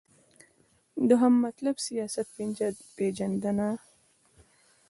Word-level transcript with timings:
دوهم 1.09 1.33
مطلب: 1.45 1.75
سیاست 1.85 2.29
پیژندنه 2.95 3.71